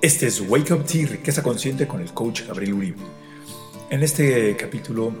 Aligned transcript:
Este 0.00 0.28
es 0.28 0.40
Wake 0.40 0.72
Up 0.72 0.84
Tea, 0.84 1.08
riqueza 1.08 1.42
consciente 1.42 1.88
con 1.88 2.00
el 2.00 2.14
coach 2.14 2.46
Gabriel 2.46 2.74
Uribe. 2.74 2.98
En 3.90 4.04
este 4.04 4.56
capítulo 4.56 5.12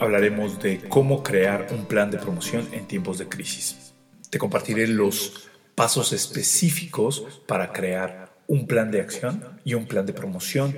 hablaremos 0.00 0.60
de 0.60 0.80
cómo 0.88 1.22
crear 1.22 1.68
un 1.70 1.86
plan 1.86 2.10
de 2.10 2.18
promoción 2.18 2.66
en 2.72 2.88
tiempos 2.88 3.18
de 3.18 3.28
crisis. 3.28 3.94
Te 4.30 4.38
compartiré 4.40 4.88
los 4.88 5.48
pasos 5.76 6.12
específicos 6.12 7.24
para 7.46 7.72
crear 7.72 8.34
un 8.48 8.66
plan 8.66 8.90
de 8.90 9.00
acción 9.00 9.60
y 9.64 9.74
un 9.74 9.86
plan 9.86 10.06
de 10.06 10.12
promoción 10.12 10.74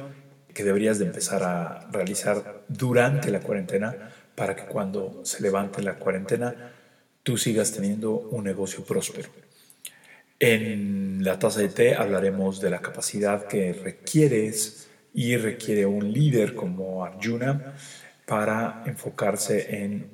que 0.52 0.62
deberías 0.62 0.98
de 0.98 1.06
empezar 1.06 1.42
a 1.42 1.88
realizar 1.90 2.64
durante 2.68 3.30
la 3.30 3.40
cuarentena 3.40 4.10
para 4.34 4.54
que 4.54 4.66
cuando 4.66 5.22
se 5.24 5.42
levante 5.42 5.82
la 5.82 5.94
cuarentena 5.94 6.74
tú 7.22 7.38
sigas 7.38 7.72
teniendo 7.72 8.10
un 8.10 8.44
negocio 8.44 8.84
próspero. 8.84 9.45
En 10.38 11.24
la 11.24 11.38
taza 11.38 11.60
de 11.60 11.68
té 11.68 11.94
hablaremos 11.94 12.60
de 12.60 12.68
la 12.70 12.80
capacidad 12.80 13.46
que 13.46 13.72
requieres 13.72 14.88
y 15.14 15.36
requiere 15.36 15.86
un 15.86 16.12
líder 16.12 16.54
como 16.54 17.04
Arjuna 17.04 17.74
para 18.26 18.82
enfocarse 18.84 19.82
en 19.82 20.10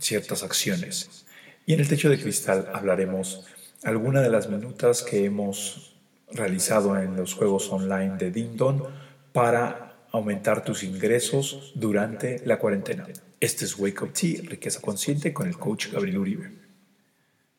ciertas 0.00 0.42
acciones. 0.42 1.26
Y 1.66 1.74
en 1.74 1.80
el 1.80 1.88
techo 1.88 2.08
de 2.08 2.18
cristal 2.18 2.70
hablaremos 2.72 3.46
algunas 3.84 4.22
de 4.22 4.30
las 4.30 4.48
minutas 4.48 5.02
que 5.02 5.26
hemos 5.26 5.96
realizado 6.32 6.98
en 6.98 7.14
los 7.14 7.34
juegos 7.34 7.70
online 7.70 8.16
de 8.16 8.30
Dindon 8.30 8.84
para 9.32 10.06
aumentar 10.12 10.64
tus 10.64 10.82
ingresos 10.82 11.72
durante 11.74 12.40
la 12.46 12.58
cuarentena. 12.58 13.06
Este 13.38 13.66
es 13.66 13.78
Wake 13.78 14.02
Up 14.02 14.12
Tea, 14.14 14.40
riqueza 14.44 14.80
consciente 14.80 15.34
con 15.34 15.46
el 15.46 15.58
coach 15.58 15.92
Gabriel 15.92 16.18
Uribe. 16.18 16.52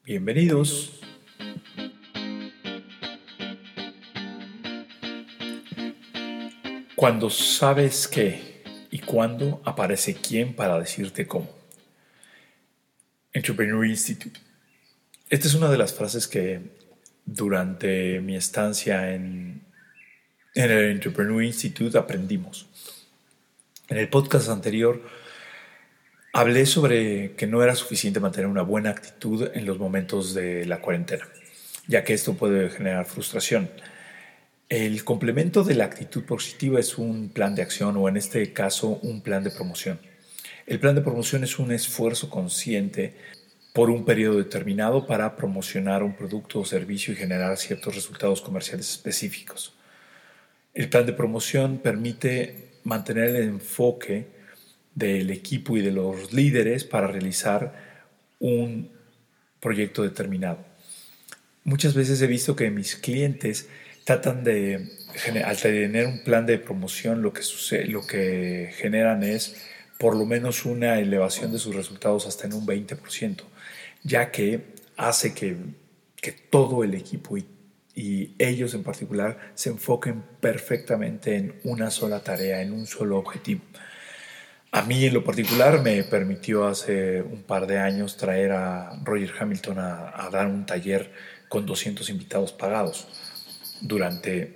Bienvenidos. 0.03 0.99
Cuando 6.99 7.29
sabes 7.29 8.09
qué 8.09 8.61
y 8.91 8.99
cuándo 8.99 9.61
aparece 9.63 10.15
quién 10.15 10.53
para 10.53 10.77
decirte 10.77 11.25
cómo. 11.27 11.49
Entrepreneur 13.31 13.85
Institute. 13.85 14.37
Esta 15.29 15.47
es 15.47 15.53
una 15.53 15.71
de 15.71 15.77
las 15.77 15.93
frases 15.93 16.27
que 16.27 16.59
durante 17.25 18.19
mi 18.19 18.35
estancia 18.35 19.13
en, 19.15 19.61
en 20.55 20.71
el 20.71 20.91
Entrepreneur 20.91 21.41
Institute 21.41 21.97
aprendimos. 21.97 22.67
En 23.87 23.95
el 23.95 24.09
podcast 24.09 24.49
anterior 24.49 25.01
hablé 26.33 26.65
sobre 26.65 27.31
que 27.37 27.47
no 27.47 27.63
era 27.63 27.75
suficiente 27.75 28.19
mantener 28.19 28.47
una 28.47 28.63
buena 28.63 28.89
actitud 28.89 29.49
en 29.53 29.65
los 29.65 29.79
momentos 29.79 30.33
de 30.33 30.65
la 30.65 30.81
cuarentena, 30.81 31.25
ya 31.87 32.03
que 32.03 32.13
esto 32.13 32.33
puede 32.33 32.69
generar 32.69 33.05
frustración. 33.05 33.69
El 34.69 35.03
complemento 35.03 35.63
de 35.63 35.73
la 35.73 35.85
actitud 35.85 36.25
positiva 36.25 36.79
es 36.79 36.99
un 36.99 37.29
plan 37.29 37.55
de 37.55 37.63
acción 37.63 37.97
o 37.97 38.07
en 38.07 38.17
este 38.17 38.53
caso 38.53 38.99
un 39.01 39.21
plan 39.21 39.43
de 39.43 39.49
promoción. 39.49 39.99
El 40.67 40.79
plan 40.79 40.93
de 40.93 41.01
promoción 41.01 41.43
es 41.43 41.57
un 41.57 41.71
esfuerzo 41.71 42.29
consciente 42.29 43.15
por 43.73 43.89
un 43.89 44.05
periodo 44.05 44.37
determinado 44.37 45.07
para 45.07 45.35
promocionar 45.35 46.03
un 46.03 46.15
producto 46.15 46.59
o 46.59 46.65
servicio 46.65 47.11
y 47.11 47.17
generar 47.17 47.57
ciertos 47.57 47.95
resultados 47.95 48.41
comerciales 48.41 48.91
específicos. 48.91 49.73
El 50.75 50.87
plan 50.87 51.07
de 51.07 51.13
promoción 51.13 51.79
permite 51.79 52.69
mantener 52.83 53.35
el 53.35 53.37
enfoque 53.37 54.27
del 54.93 55.31
equipo 55.31 55.77
y 55.77 55.81
de 55.81 55.91
los 55.91 56.31
líderes 56.31 56.83
para 56.83 57.07
realizar 57.07 57.73
un 58.37 58.91
proyecto 59.59 60.03
determinado. 60.03 60.63
Muchas 61.63 61.95
veces 61.95 62.21
he 62.21 62.27
visto 62.27 62.55
que 62.55 62.69
mis 62.69 62.95
clientes 62.95 63.67
tratan 64.09 64.43
de, 64.43 64.89
al 65.45 65.57
tener 65.57 66.07
un 66.07 66.23
plan 66.23 66.47
de 66.47 66.57
promoción, 66.57 67.21
lo 67.21 67.31
que, 67.31 67.43
sucede, 67.43 67.85
lo 67.85 68.07
que 68.07 68.71
generan 68.75 69.21
es 69.21 69.55
por 69.99 70.15
lo 70.15 70.25
menos 70.25 70.65
una 70.65 70.97
elevación 70.97 71.51
de 71.51 71.59
sus 71.59 71.75
resultados 71.75 72.25
hasta 72.25 72.47
en 72.47 72.53
un 72.53 72.65
20% 72.65 73.43
ya 74.03 74.31
que 74.31 74.73
hace 74.97 75.35
que, 75.35 75.55
todo 76.49 76.83
el 76.83 76.95
equipo 76.95 77.37
y, 77.37 77.45
y 77.93 78.33
ellos 78.39 78.73
en 78.73 78.81
particular 78.81 79.37
se 79.53 79.69
enfoquen 79.69 80.23
perfectamente 80.41 81.35
en 81.35 81.59
una 81.63 81.91
sola 81.91 82.23
tarea, 82.23 82.63
en 82.63 82.73
un 82.73 82.87
solo 82.87 83.17
objetivo. 83.17 83.61
A 84.71 84.81
mí 84.81 85.05
en 85.05 85.13
lo 85.13 85.23
particular 85.23 85.83
me 85.83 86.03
permitió 86.03 86.65
hace 86.65 87.21
un 87.21 87.43
par 87.43 87.67
de 87.67 87.77
años 87.77 88.17
traer 88.17 88.53
a 88.53 88.99
Roger 89.03 89.33
Hamilton 89.39 89.77
a, 89.79 90.25
a, 90.25 90.29
dar 90.31 90.47
un 90.47 90.65
taller 90.65 91.11
con 91.47 91.67
200 91.67 92.09
invitados 92.09 92.53
pagados. 92.53 93.07
Durante 93.81 94.55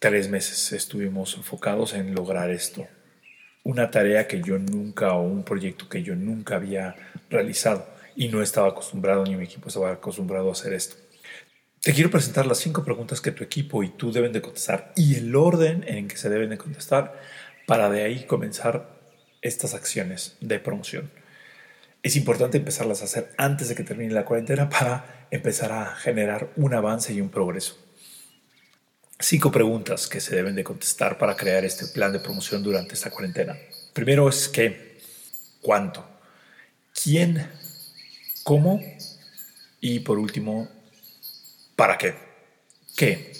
tres 0.00 0.28
meses 0.28 0.72
estuvimos 0.72 1.36
enfocados 1.36 1.94
en 1.94 2.12
lograr 2.12 2.50
esto. 2.50 2.88
Una 3.62 3.90
tarea 3.90 4.26
que 4.26 4.42
yo 4.42 4.58
nunca 4.58 5.12
o 5.14 5.22
un 5.22 5.44
proyecto 5.44 5.88
que 5.88 6.02
yo 6.02 6.16
nunca 6.16 6.56
había 6.56 6.96
realizado 7.30 7.86
y 8.16 8.28
no 8.28 8.42
estaba 8.42 8.68
acostumbrado 8.68 9.22
ni 9.24 9.36
mi 9.36 9.44
equipo 9.44 9.68
estaba 9.68 9.92
acostumbrado 9.92 10.48
a 10.48 10.52
hacer 10.52 10.72
esto. 10.72 10.96
Te 11.80 11.92
quiero 11.92 12.10
presentar 12.10 12.46
las 12.46 12.58
cinco 12.58 12.84
preguntas 12.84 13.20
que 13.20 13.30
tu 13.30 13.44
equipo 13.44 13.84
y 13.84 13.90
tú 13.90 14.10
deben 14.10 14.32
de 14.32 14.42
contestar 14.42 14.92
y 14.96 15.14
el 15.14 15.36
orden 15.36 15.84
en 15.86 16.08
que 16.08 16.16
se 16.16 16.28
deben 16.28 16.50
de 16.50 16.58
contestar 16.58 17.20
para 17.66 17.88
de 17.90 18.02
ahí 18.02 18.24
comenzar 18.24 18.98
estas 19.40 19.74
acciones 19.74 20.36
de 20.40 20.58
promoción. 20.58 21.10
Es 22.02 22.16
importante 22.16 22.58
empezarlas 22.58 23.02
a 23.02 23.04
hacer 23.04 23.30
antes 23.36 23.68
de 23.68 23.76
que 23.76 23.84
termine 23.84 24.12
la 24.12 24.24
cuarentena 24.24 24.68
para 24.68 25.26
empezar 25.30 25.70
a 25.70 25.94
generar 25.94 26.50
un 26.56 26.74
avance 26.74 27.12
y 27.12 27.20
un 27.20 27.30
progreso. 27.30 27.83
Cinco 29.26 29.50
preguntas 29.50 30.06
que 30.06 30.20
se 30.20 30.36
deben 30.36 30.54
de 30.54 30.62
contestar 30.62 31.16
para 31.16 31.34
crear 31.34 31.64
este 31.64 31.86
plan 31.86 32.12
de 32.12 32.20
promoción 32.20 32.62
durante 32.62 32.92
esta 32.92 33.08
cuarentena. 33.08 33.56
Primero 33.94 34.28
es 34.28 34.50
qué, 34.50 34.98
cuánto, 35.62 36.06
quién 36.92 37.50
cómo 38.42 38.82
y 39.80 40.00
por 40.00 40.18
último, 40.18 40.68
¿para 41.74 41.96
qué? 41.96 42.12
¿Qué? 42.98 43.32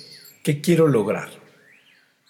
¿Qué 0.42 0.62
quiero 0.62 0.88
lograr? 0.88 1.28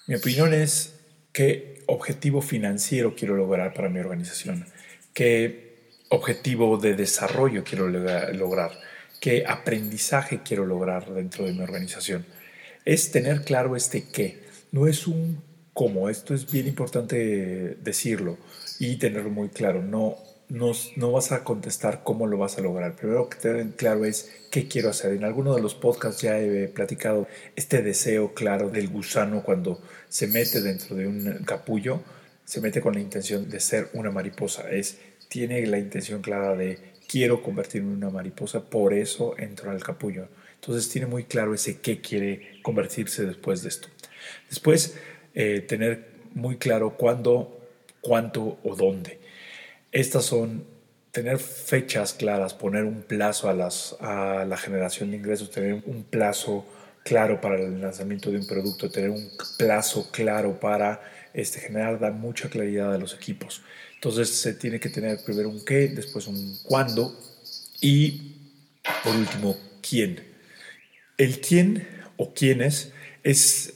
Mi 0.08 0.16
opinión 0.16 0.52
es 0.52 0.94
qué 1.32 1.84
objetivo 1.86 2.42
financiero 2.42 3.14
quiero 3.14 3.36
lograr 3.36 3.72
para 3.72 3.88
mi 3.88 4.00
organización, 4.00 4.66
qué 5.12 5.92
objetivo 6.08 6.76
de 6.76 6.96
desarrollo 6.96 7.62
quiero 7.62 7.88
lograr, 7.88 8.72
qué 9.20 9.44
aprendizaje 9.46 10.40
quiero 10.44 10.66
lograr 10.66 11.08
dentro 11.14 11.44
de 11.44 11.52
mi 11.52 11.60
organización. 11.60 12.26
Es 12.84 13.10
tener 13.10 13.44
claro 13.44 13.76
este 13.76 14.08
qué, 14.10 14.44
no 14.72 14.86
es 14.86 15.06
un 15.06 15.42
cómo, 15.72 16.08
esto 16.08 16.34
es 16.34 16.50
bien 16.50 16.66
importante 16.66 17.76
decirlo 17.82 18.38
y 18.78 18.96
tenerlo 18.96 19.30
muy 19.30 19.48
claro, 19.48 19.82
no 19.82 20.16
no, 20.48 21.12
vas 21.12 21.32
a 21.32 21.42
contestar 21.42 22.02
cómo 22.04 22.26
lo 22.26 22.38
vas 22.38 22.58
a 22.58 22.60
lograr. 22.60 22.94
Primero 22.96 23.28
que 23.28 23.38
te 23.38 23.52
den 23.52 23.72
claro 23.72 24.04
es 24.04 24.30
qué 24.50 24.68
quiero 24.68 24.90
hacer. 24.90 25.12
En 25.12 25.24
alguno 25.24 25.54
de 25.54 25.62
los 25.62 25.74
podcasts 25.74 26.22
ya 26.22 26.38
he 26.38 26.68
platicado 26.68 27.26
este 27.56 27.82
deseo 27.82 28.34
claro 28.34 28.70
del 28.70 28.88
gusano 28.88 29.42
cuando 29.42 29.80
se 30.08 30.26
mete 30.26 30.60
dentro 30.60 30.96
de 30.96 31.06
un 31.06 31.44
capullo, 31.44 32.02
se 32.44 32.60
mete 32.60 32.80
con 32.80 32.94
la 32.94 33.00
intención 33.00 33.48
de 33.48 33.60
ser 33.60 33.88
una 33.94 34.10
mariposa. 34.10 34.70
Es, 34.70 34.98
tiene 35.28 35.66
la 35.66 35.78
intención 35.78 36.20
clara 36.20 36.54
de 36.54 36.78
quiero 37.08 37.42
convertirme 37.42 37.92
en 37.92 37.98
una 37.98 38.10
mariposa, 38.10 38.60
por 38.64 38.92
eso 38.92 39.34
entro 39.38 39.70
al 39.70 39.82
capullo. 39.82 40.28
Entonces 40.64 40.88
tiene 40.88 41.06
muy 41.06 41.24
claro 41.24 41.52
ese 41.52 41.78
qué 41.80 42.00
quiere 42.00 42.58
convertirse 42.62 43.26
después 43.26 43.62
de 43.62 43.68
esto. 43.68 43.88
Después, 44.48 44.96
eh, 45.34 45.60
tener 45.60 46.08
muy 46.32 46.56
claro 46.56 46.96
cuándo, 46.96 47.60
cuánto 48.00 48.58
o 48.64 48.74
dónde. 48.74 49.18
Estas 49.92 50.24
son 50.24 50.64
tener 51.10 51.38
fechas 51.38 52.14
claras, 52.14 52.54
poner 52.54 52.84
un 52.84 53.02
plazo 53.02 53.50
a, 53.50 53.52
las, 53.52 53.94
a 54.00 54.46
la 54.46 54.56
generación 54.56 55.10
de 55.10 55.18
ingresos, 55.18 55.50
tener 55.50 55.82
un 55.84 56.02
plazo 56.02 56.64
claro 57.04 57.42
para 57.42 57.60
el 57.60 57.82
lanzamiento 57.82 58.30
de 58.30 58.38
un 58.38 58.46
producto, 58.46 58.90
tener 58.90 59.10
un 59.10 59.30
plazo 59.58 60.10
claro 60.12 60.58
para 60.58 61.02
este, 61.34 61.60
generar, 61.60 62.00
dar 62.00 62.14
mucha 62.14 62.48
claridad 62.48 62.94
a 62.94 62.96
los 62.96 63.12
equipos. 63.12 63.60
Entonces 63.96 64.30
se 64.30 64.54
tiene 64.54 64.80
que 64.80 64.88
tener 64.88 65.22
primero 65.26 65.50
un 65.50 65.62
qué, 65.62 65.88
después 65.88 66.26
un 66.26 66.56
cuándo 66.62 67.14
y 67.82 68.32
por 69.04 69.14
último 69.14 69.58
quién. 69.86 70.33
El 71.16 71.40
quién 71.40 71.86
o 72.16 72.34
quiénes 72.34 72.92
es, 73.22 73.74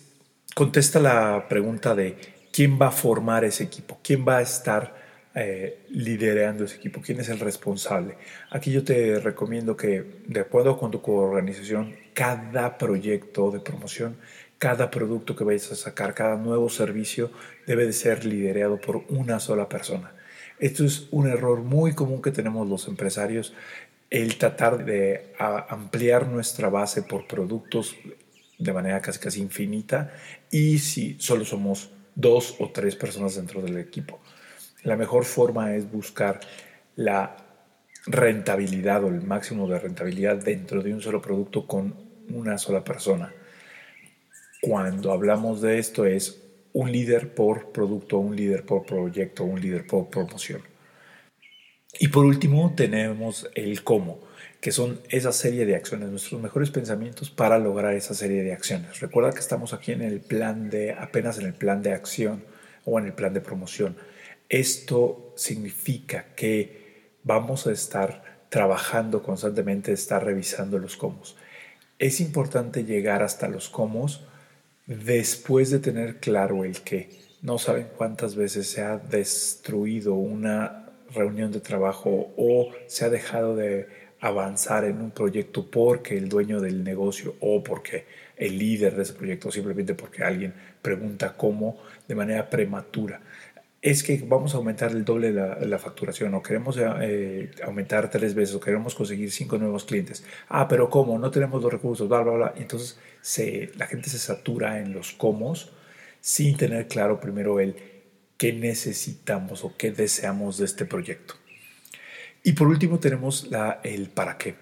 contesta 0.54 0.98
la 0.98 1.46
pregunta 1.48 1.94
de 1.94 2.16
quién 2.52 2.78
va 2.80 2.88
a 2.88 2.90
formar 2.90 3.44
ese 3.44 3.64
equipo, 3.64 4.00
quién 4.02 4.26
va 4.26 4.38
a 4.38 4.42
estar 4.42 4.96
eh, 5.34 5.84
liderando 5.90 6.64
ese 6.64 6.76
equipo, 6.76 7.00
quién 7.00 7.20
es 7.20 7.28
el 7.28 7.38
responsable. 7.38 8.16
Aquí 8.50 8.72
yo 8.72 8.82
te 8.82 9.20
recomiendo 9.20 9.76
que, 9.76 10.22
de 10.26 10.40
acuerdo 10.40 10.76
con 10.76 10.90
tu 10.90 11.00
organización, 11.12 11.94
cada 12.12 12.76
proyecto 12.76 13.52
de 13.52 13.60
promoción, 13.60 14.16
cada 14.58 14.90
producto 14.90 15.36
que 15.36 15.44
vayas 15.44 15.70
a 15.70 15.76
sacar, 15.76 16.14
cada 16.14 16.36
nuevo 16.36 16.68
servicio 16.68 17.30
debe 17.68 17.86
de 17.86 17.92
ser 17.92 18.24
liderado 18.24 18.80
por 18.80 19.04
una 19.08 19.38
sola 19.38 19.68
persona. 19.68 20.12
Esto 20.58 20.84
es 20.84 21.06
un 21.12 21.28
error 21.28 21.60
muy 21.60 21.94
común 21.94 22.20
que 22.20 22.32
tenemos 22.32 22.68
los 22.68 22.88
empresarios, 22.88 23.54
el 24.10 24.38
tratar 24.38 24.84
de 24.84 25.34
ampliar 25.38 26.28
nuestra 26.28 26.68
base 26.68 27.02
por 27.02 27.26
productos 27.26 27.96
de 28.58 28.72
manera 28.72 29.00
casi 29.00 29.18
casi 29.18 29.40
infinita 29.40 30.12
y 30.50 30.78
si 30.78 31.16
solo 31.20 31.44
somos 31.44 31.90
dos 32.14 32.56
o 32.58 32.70
tres 32.70 32.96
personas 32.96 33.36
dentro 33.36 33.62
del 33.62 33.78
equipo. 33.78 34.20
La 34.82 34.96
mejor 34.96 35.24
forma 35.24 35.74
es 35.74 35.90
buscar 35.90 36.40
la 36.96 37.36
rentabilidad 38.06 39.04
o 39.04 39.08
el 39.08 39.22
máximo 39.22 39.68
de 39.68 39.78
rentabilidad 39.78 40.36
dentro 40.36 40.82
de 40.82 40.94
un 40.94 41.00
solo 41.00 41.20
producto 41.20 41.66
con 41.66 41.94
una 42.30 42.58
sola 42.58 42.82
persona. 42.82 43.32
Cuando 44.60 45.12
hablamos 45.12 45.60
de 45.60 45.78
esto 45.78 46.04
es 46.04 46.42
un 46.72 46.90
líder 46.90 47.34
por 47.34 47.70
producto, 47.70 48.18
un 48.18 48.34
líder 48.34 48.64
por 48.64 48.84
proyecto, 48.84 49.44
un 49.44 49.60
líder 49.60 49.86
por 49.86 50.08
promoción. 50.08 50.62
Y 51.98 52.08
por 52.08 52.24
último 52.24 52.74
tenemos 52.76 53.50
el 53.54 53.82
cómo, 53.82 54.20
que 54.60 54.70
son 54.70 55.00
esa 55.08 55.32
serie 55.32 55.66
de 55.66 55.74
acciones, 55.74 56.08
nuestros 56.08 56.40
mejores 56.40 56.70
pensamientos 56.70 57.30
para 57.30 57.58
lograr 57.58 57.94
esa 57.94 58.14
serie 58.14 58.44
de 58.44 58.52
acciones. 58.52 59.00
Recuerda 59.00 59.32
que 59.32 59.40
estamos 59.40 59.72
aquí 59.72 59.92
en 59.92 60.02
el 60.02 60.20
plan 60.20 60.70
de, 60.70 60.92
apenas 60.92 61.38
en 61.38 61.46
el 61.46 61.54
plan 61.54 61.82
de 61.82 61.92
acción 61.92 62.44
o 62.84 62.98
en 63.00 63.06
el 63.06 63.14
plan 63.14 63.34
de 63.34 63.40
promoción. 63.40 63.96
Esto 64.48 65.34
significa 65.36 66.26
que 66.36 67.10
vamos 67.24 67.66
a 67.66 67.72
estar 67.72 68.46
trabajando 68.48 69.22
constantemente, 69.22 69.92
estar 69.92 70.24
revisando 70.24 70.78
los 70.78 70.96
cómo. 70.96 71.20
Es 71.98 72.20
importante 72.20 72.84
llegar 72.84 73.24
hasta 73.24 73.48
los 73.48 73.68
cómo 73.68 74.06
después 74.86 75.70
de 75.70 75.80
tener 75.80 76.20
claro 76.20 76.64
el 76.64 76.80
qué. 76.80 77.10
No 77.42 77.58
saben 77.58 77.88
cuántas 77.96 78.36
veces 78.36 78.70
se 78.70 78.82
ha 78.82 78.96
destruido 78.96 80.14
una 80.14 80.87
reunión 81.14 81.52
de 81.52 81.60
trabajo 81.60 82.32
o 82.36 82.70
se 82.86 83.04
ha 83.04 83.10
dejado 83.10 83.56
de 83.56 83.86
avanzar 84.20 84.84
en 84.84 85.00
un 85.00 85.10
proyecto 85.10 85.70
porque 85.70 86.16
el 86.16 86.28
dueño 86.28 86.60
del 86.60 86.82
negocio 86.82 87.36
o 87.40 87.62
porque 87.62 88.06
el 88.36 88.58
líder 88.58 88.96
de 88.96 89.02
ese 89.02 89.12
proyecto, 89.12 89.50
simplemente 89.50 89.94
porque 89.94 90.22
alguien 90.22 90.54
pregunta 90.82 91.36
cómo 91.36 91.78
de 92.06 92.14
manera 92.14 92.48
prematura. 92.48 93.20
Es 93.80 94.02
que 94.02 94.24
vamos 94.26 94.54
a 94.54 94.56
aumentar 94.56 94.90
el 94.90 95.04
doble 95.04 95.32
la, 95.32 95.58
la 95.60 95.78
facturación 95.78 96.34
o 96.34 96.42
queremos 96.42 96.76
eh, 96.80 97.50
aumentar 97.62 98.10
tres 98.10 98.34
veces 98.34 98.56
o 98.56 98.60
queremos 98.60 98.94
conseguir 98.94 99.30
cinco 99.30 99.56
nuevos 99.56 99.84
clientes. 99.84 100.24
Ah, 100.48 100.66
pero 100.66 100.90
¿cómo? 100.90 101.16
No 101.16 101.30
tenemos 101.30 101.62
los 101.62 101.72
recursos, 101.72 102.08
bla, 102.08 102.22
bla, 102.22 102.32
bla. 102.32 102.54
Entonces 102.56 102.98
se, 103.20 103.70
la 103.76 103.86
gente 103.86 104.10
se 104.10 104.18
satura 104.18 104.80
en 104.80 104.92
los 104.92 105.12
cómo 105.12 105.54
sin 106.20 106.56
tener 106.56 106.88
claro 106.88 107.20
primero 107.20 107.60
el 107.60 107.76
qué 108.38 108.52
necesitamos 108.52 109.64
o 109.64 109.76
qué 109.76 109.90
deseamos 109.90 110.56
de 110.56 110.64
este 110.64 110.86
proyecto. 110.86 111.34
Y 112.42 112.52
por 112.52 112.68
último 112.68 112.98
tenemos 112.98 113.48
la, 113.50 113.80
el 113.82 114.08
para 114.08 114.38
qué. 114.38 114.54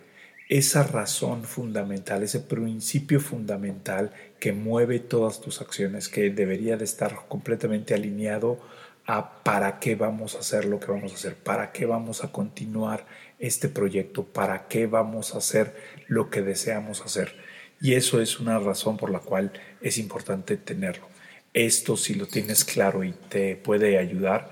Esa 0.48 0.82
razón 0.82 1.44
fundamental, 1.44 2.22
ese 2.22 2.40
principio 2.40 3.20
fundamental 3.20 4.12
que 4.40 4.52
mueve 4.52 4.98
todas 4.98 5.40
tus 5.40 5.60
acciones, 5.60 6.08
que 6.08 6.30
debería 6.30 6.76
de 6.76 6.84
estar 6.84 7.26
completamente 7.28 7.94
alineado 7.94 8.60
a 9.06 9.42
para 9.42 9.78
qué 9.78 9.94
vamos 9.94 10.34
a 10.34 10.38
hacer 10.40 10.64
lo 10.64 10.80
que 10.80 10.90
vamos 10.90 11.12
a 11.12 11.16
hacer, 11.16 11.36
para 11.36 11.72
qué 11.72 11.84
vamos 11.86 12.24
a 12.24 12.32
continuar 12.32 13.06
este 13.38 13.68
proyecto, 13.68 14.24
para 14.24 14.68
qué 14.68 14.86
vamos 14.86 15.34
a 15.34 15.38
hacer 15.38 15.76
lo 16.08 16.30
que 16.30 16.42
deseamos 16.42 17.02
hacer. 17.02 17.34
Y 17.80 17.94
eso 17.94 18.20
es 18.20 18.40
una 18.40 18.58
razón 18.58 18.96
por 18.96 19.10
la 19.10 19.18
cual 19.18 19.52
es 19.82 19.98
importante 19.98 20.56
tenerlo. 20.56 21.15
Esto 21.56 21.96
si 21.96 22.12
lo 22.12 22.26
tienes 22.26 22.66
claro 22.66 23.02
y 23.02 23.12
te 23.30 23.56
puede 23.56 23.96
ayudar, 23.96 24.50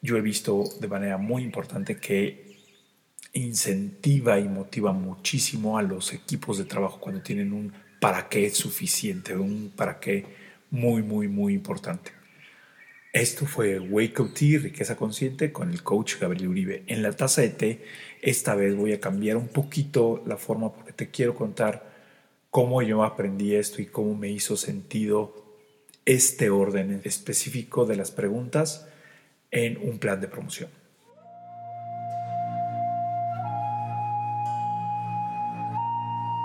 yo 0.00 0.16
he 0.16 0.22
visto 0.22 0.64
de 0.80 0.88
manera 0.88 1.18
muy 1.18 1.42
importante 1.42 1.98
que 1.98 2.56
incentiva 3.34 4.40
y 4.40 4.48
motiva 4.48 4.94
muchísimo 4.94 5.76
a 5.76 5.82
los 5.82 6.14
equipos 6.14 6.56
de 6.56 6.64
trabajo 6.64 7.00
cuando 7.00 7.20
tienen 7.20 7.52
un 7.52 7.74
para 8.00 8.30
qué 8.30 8.48
suficiente, 8.48 9.36
un 9.36 9.74
para 9.76 10.00
qué 10.00 10.24
muy, 10.70 11.02
muy, 11.02 11.28
muy 11.28 11.52
importante. 11.52 12.12
Esto 13.12 13.44
fue 13.44 13.78
Wake 13.78 14.22
Up 14.22 14.32
Tea, 14.32 14.60
Riqueza 14.60 14.96
Consciente, 14.96 15.52
con 15.52 15.70
el 15.70 15.82
coach 15.82 16.18
Gabriel 16.18 16.48
Uribe. 16.48 16.82
En 16.86 17.02
la 17.02 17.12
taza 17.12 17.42
de 17.42 17.50
té, 17.50 17.84
esta 18.22 18.54
vez 18.54 18.74
voy 18.74 18.94
a 18.94 19.00
cambiar 19.00 19.36
un 19.36 19.48
poquito 19.48 20.22
la 20.26 20.38
forma 20.38 20.72
porque 20.72 20.94
te 20.94 21.10
quiero 21.10 21.34
contar 21.34 21.92
cómo 22.48 22.80
yo 22.80 23.04
aprendí 23.04 23.54
esto 23.54 23.82
y 23.82 23.86
cómo 23.86 24.14
me 24.14 24.30
hizo 24.30 24.56
sentido 24.56 25.47
este 26.08 26.48
orden 26.48 27.02
específico 27.04 27.84
de 27.84 27.94
las 27.94 28.10
preguntas 28.10 28.88
en 29.50 29.76
un 29.76 29.98
plan 29.98 30.18
de 30.22 30.28
promoción. 30.28 30.70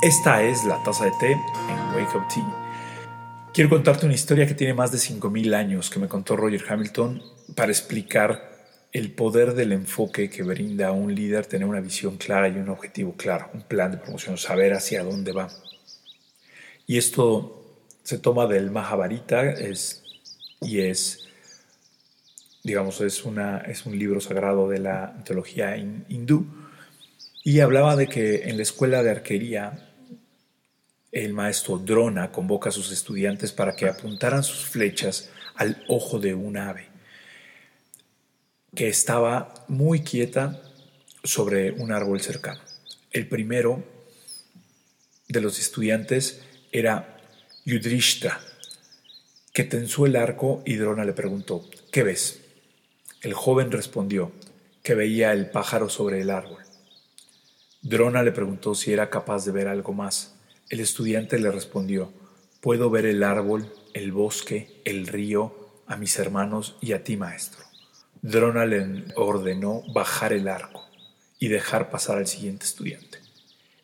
Esta 0.02 0.44
es 0.44 0.66
la 0.66 0.84
taza 0.84 1.06
de 1.06 1.12
té 1.18 1.32
en 1.32 1.96
Wake 1.96 2.18
Up 2.18 2.28
Tea. 2.28 3.52
Quiero 3.54 3.70
contarte 3.70 4.06
una 4.06 4.16
historia 4.16 4.46
que 4.46 4.54
tiene 4.54 4.74
más 4.74 4.92
de 4.92 4.98
5.000 4.98 5.56
años 5.56 5.90
que 5.90 6.00
me 6.00 6.10
contó 6.10 6.36
Roger 6.36 6.66
Hamilton 6.68 7.24
para 7.56 7.72
explicar 7.72 8.52
el 8.92 9.14
poder 9.14 9.54
del 9.54 9.72
enfoque 9.72 10.30
que 10.30 10.44
brinda 10.44 10.90
a 10.90 10.92
un 10.92 11.16
líder 11.16 11.46
tener 11.46 11.66
una 11.66 11.80
visión 11.80 12.18
clara 12.18 12.50
y 12.50 12.58
un 12.58 12.68
objetivo 12.68 13.16
claro, 13.16 13.50
un 13.54 13.62
plan 13.62 13.92
de 13.92 13.98
promoción, 13.98 14.38
saber 14.38 14.74
hacia 14.74 15.06
dónde 15.06 15.32
va. 15.32 15.48
Y 16.86 16.98
esto 16.98 17.63
se 18.04 18.18
toma 18.20 18.48
del 18.48 18.70
Mahabharata 18.70 19.50
es, 19.52 20.04
y 20.62 20.82
es, 20.82 21.26
digamos, 22.64 23.02
es, 23.02 23.24
una, 23.24 23.60
es 23.60 23.86
un 23.86 23.98
libro 23.98 24.20
sagrado 24.20 24.70
de 24.70 24.80
la 24.80 25.14
mitología 25.18 25.78
hindú. 25.78 26.46
Y 27.44 27.62
hablaba 27.62 27.96
de 27.96 28.08
que 28.08 28.50
en 28.50 28.58
la 28.58 28.64
escuela 28.64 29.04
de 29.04 29.12
arquería 29.12 29.90
el 31.12 31.34
maestro 31.34 31.78
Drona 31.78 32.32
convoca 32.32 32.70
a 32.70 32.72
sus 32.72 32.92
estudiantes 32.92 33.52
para 33.52 33.76
que 33.76 33.88
apuntaran 33.88 34.44
sus 34.44 34.66
flechas 34.66 35.30
al 35.56 35.84
ojo 35.88 36.20
de 36.20 36.34
un 36.34 36.58
ave 36.58 36.88
que 38.76 38.88
estaba 38.88 39.54
muy 39.68 40.02
quieta 40.02 40.62
sobre 41.24 41.72
un 41.72 41.92
árbol 41.92 42.22
cercano. 42.22 42.62
El 43.12 43.28
primero 43.28 43.84
de 45.28 45.42
los 45.42 45.60
estudiantes 45.60 46.42
era 46.72 47.13
Yudrishta, 47.66 48.42
que 49.54 49.64
tensó 49.64 50.06
el 50.06 50.18
arco 50.18 50.62
y 50.66 50.76
Drona 50.76 51.06
le 51.06 51.14
preguntó, 51.14 51.66
¿qué 51.94 52.04
ves? 52.04 52.42
El 53.22 53.34
joven 53.34 53.72
respondió 53.72 54.34
que 54.82 54.96
veía 54.96 55.32
el 55.32 55.50
pájaro 55.50 55.88
sobre 55.88 56.20
el 56.20 56.30
árbol. 56.30 56.62
Drona 57.82 58.22
le 58.22 58.34
preguntó 58.34 58.76
si 58.76 58.92
era 58.92 59.10
capaz 59.10 59.46
de 59.46 59.54
ver 59.54 59.70
algo 59.70 59.94
más. 59.94 60.36
El 60.70 60.82
estudiante 60.82 61.40
le 61.40 61.52
respondió, 61.52 62.12
puedo 62.60 62.90
ver 62.90 63.06
el 63.06 63.24
árbol, 63.24 63.72
el 63.94 64.12
bosque, 64.12 64.82
el 64.84 65.08
río, 65.08 65.82
a 65.88 65.96
mis 65.96 66.20
hermanos 66.20 66.76
y 66.82 66.92
a 66.92 67.06
ti, 67.06 67.16
maestro. 67.16 67.64
Drona 68.22 68.66
le 68.66 69.06
ordenó 69.16 69.84
bajar 69.94 70.34
el 70.34 70.50
arco 70.50 70.82
y 71.40 71.48
dejar 71.48 71.90
pasar 71.90 72.18
al 72.18 72.28
siguiente 72.28 72.66
estudiante. 72.66 73.20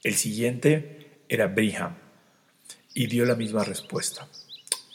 El 0.04 0.16
siguiente 0.16 1.24
era 1.30 1.48
Briham, 1.48 2.09
y 3.00 3.08
dio 3.08 3.24
la 3.24 3.36
misma 3.36 3.64
respuesta. 3.64 4.28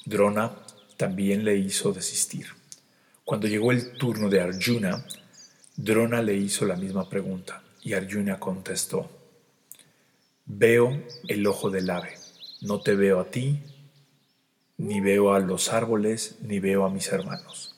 Drona 0.04 0.54
también 0.98 1.42
le 1.42 1.56
hizo 1.56 1.90
desistir. 1.90 2.48
Cuando 3.24 3.48
llegó 3.48 3.72
el 3.72 3.92
turno 3.92 4.28
de 4.28 4.42
Arjuna, 4.42 5.06
Drona 5.74 6.20
le 6.20 6.34
hizo 6.36 6.66
la 6.66 6.76
misma 6.76 7.08
pregunta 7.08 7.62
y 7.82 7.94
Arjuna 7.94 8.38
contestó, 8.38 9.10
Veo 10.44 11.02
el 11.28 11.46
ojo 11.46 11.70
del 11.70 11.88
ave, 11.88 12.18
no 12.60 12.82
te 12.82 12.94
veo 12.94 13.20
a 13.20 13.30
ti, 13.30 13.62
ni 14.76 15.00
veo 15.00 15.32
a 15.32 15.40
los 15.40 15.72
árboles, 15.72 16.36
ni 16.42 16.60
veo 16.60 16.84
a 16.84 16.90
mis 16.90 17.10
hermanos. 17.10 17.74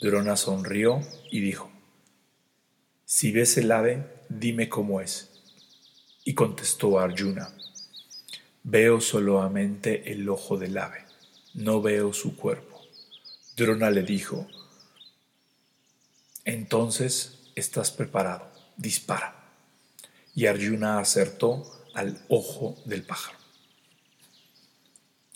Drona 0.00 0.36
sonrió 0.36 1.00
y 1.32 1.40
dijo, 1.40 1.68
Si 3.04 3.32
ves 3.32 3.58
el 3.58 3.72
ave, 3.72 4.06
dime 4.28 4.68
cómo 4.68 5.00
es. 5.00 5.30
Y 6.24 6.34
contestó 6.34 7.00
Arjuna, 7.00 7.52
Veo 8.70 9.00
solamente 9.00 10.12
el 10.12 10.28
ojo 10.28 10.58
del 10.58 10.76
ave, 10.76 11.06
no 11.54 11.80
veo 11.80 12.12
su 12.12 12.36
cuerpo. 12.36 12.78
Drona 13.56 13.90
le 13.90 14.02
dijo, 14.02 14.46
entonces 16.44 17.38
estás 17.54 17.90
preparado, 17.90 18.46
dispara. 18.76 19.36
Y 20.34 20.44
Arjuna 20.44 20.98
acertó 20.98 21.64
al 21.94 22.18
ojo 22.28 22.76
del 22.84 23.04
pájaro. 23.04 23.38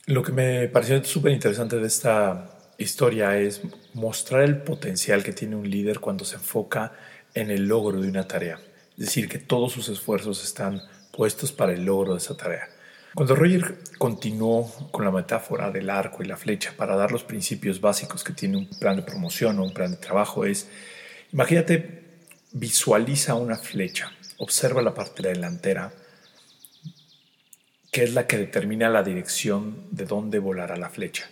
Lo 0.05 0.23
que 0.23 0.33
me 0.33 0.69
pareció 0.69 1.03
súper 1.03 1.33
interesante 1.33 1.77
de 1.77 1.87
esta 1.87 2.75
historia 2.77 3.39
es 3.39 3.63
mostrar 3.95 4.43
el 4.43 4.59
potencial 4.59 5.25
que 5.25 5.33
tiene 5.33 5.57
un 5.57 5.71
líder 5.71 6.01
cuando 6.01 6.27
se 6.27 6.37
enfoca 6.37 6.93
en 7.33 7.51
el 7.51 7.67
logro 7.67 7.99
de 7.99 8.09
una 8.09 8.29
tarea. 8.29 8.61
Es 8.99 9.07
decir, 9.07 9.27
que 9.27 9.39
todos 9.39 9.73
sus 9.73 9.89
esfuerzos 9.89 10.45
están 10.45 10.83
puestos 11.13 11.51
para 11.51 11.73
el 11.73 11.87
logro 11.87 12.13
de 12.13 12.19
esa 12.19 12.37
tarea. 12.37 12.69
Cuando 13.15 13.37
Roger 13.37 13.77
continuó 13.99 14.73
con 14.91 15.05
la 15.05 15.11
metáfora 15.11 15.71
del 15.71 15.91
arco 15.91 16.23
y 16.23 16.27
la 16.27 16.39
flecha 16.39 16.73
para 16.75 16.97
dar 16.97 17.13
los 17.13 17.25
principios 17.25 17.79
básicos 17.79 18.25
que 18.25 18.33
tiene 18.33 18.57
un 18.57 18.67
plan 18.67 18.97
de 18.97 19.03
promoción 19.03 19.59
o 19.59 19.65
un 19.65 19.75
plan 19.75 19.91
de 19.91 19.99
trabajo 19.99 20.47
es, 20.47 20.69
imagínate, 21.31 22.05
visualiza 22.53 23.35
una 23.35 23.57
flecha, 23.57 24.11
observa 24.39 24.81
la 24.81 24.95
parte 24.95 25.23
delantera, 25.23 25.93
que 27.91 28.05
es 28.05 28.15
la 28.15 28.27
que 28.27 28.39
determina 28.39 28.89
la 28.89 29.03
dirección 29.03 29.89
de 29.91 30.07
dónde 30.07 30.39
volará 30.39 30.79
la 30.79 30.89
flecha. 30.89 31.29